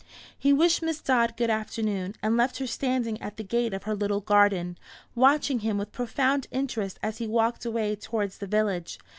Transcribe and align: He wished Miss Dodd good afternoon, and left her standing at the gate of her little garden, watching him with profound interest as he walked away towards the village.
He 0.35 0.51
wished 0.51 0.81
Miss 0.81 0.99
Dodd 0.99 1.37
good 1.37 1.51
afternoon, 1.51 2.15
and 2.23 2.35
left 2.35 2.57
her 2.57 2.65
standing 2.65 3.21
at 3.21 3.37
the 3.37 3.43
gate 3.43 3.71
of 3.71 3.83
her 3.83 3.93
little 3.93 4.19
garden, 4.21 4.79
watching 5.13 5.59
him 5.59 5.77
with 5.77 5.91
profound 5.91 6.47
interest 6.49 6.97
as 7.03 7.19
he 7.19 7.27
walked 7.27 7.65
away 7.65 7.95
towards 7.95 8.39
the 8.39 8.47
village. 8.47 8.97